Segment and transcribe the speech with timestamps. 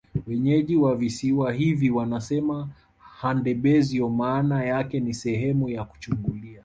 [0.27, 6.59] Wenyeji wa Visiwa hivi wanasema Handebezyo maana yake ni Sehemu ya kuchungulia